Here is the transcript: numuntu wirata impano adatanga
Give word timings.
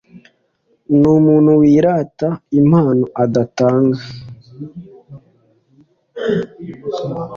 numuntu 0.99 1.51
wirata 1.61 2.29
impano 2.59 3.05
adatanga 3.23 4.01